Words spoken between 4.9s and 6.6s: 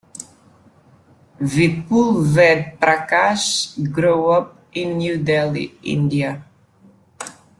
New Delhi, India.